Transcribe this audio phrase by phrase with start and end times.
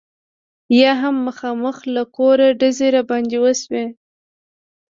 [0.79, 3.83] یا هم مخامخ له کوره ډزې را باندې وشي.